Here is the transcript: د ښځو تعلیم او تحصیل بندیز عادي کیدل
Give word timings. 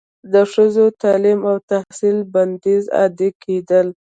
د 0.33 0.35
ښځو 0.51 0.85
تعلیم 1.01 1.39
او 1.49 1.55
تحصیل 1.71 2.17
بندیز 2.33 2.83
عادي 2.97 3.29
کیدل 3.43 3.87